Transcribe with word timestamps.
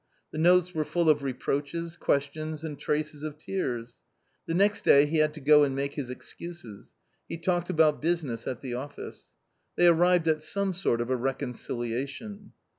The 0.31 0.39
notes 0.39 0.73
were 0.73 0.83
full 0.83 1.11
of 1.11 1.21
reproaches, 1.21 1.95
questions 1.95 2.63
and 2.63 2.79
traces 2.79 3.21
of 3.21 3.37
tears. 3.37 3.99
The 4.47 4.55
next 4.55 4.81
day 4.81 5.05
he 5.05 5.17
had 5.17 5.31
to 5.35 5.39
go 5.39 5.61
and 5.63 5.75
make 5.75 5.93
his 5.93 6.09
excuses. 6.09 6.95
He 7.29 7.37
talked 7.37 7.69
about 7.69 8.01
business 8.01 8.47
at 8.47 8.61
the 8.61 8.73
office. 8.73 9.27
They 9.75 9.85
arrived 9.85 10.27
at 10.27 10.41
some 10.41 10.73
sort 10.73 11.01
of 11.01 11.11
a 11.11 11.15
reconciliation. 11.15 12.53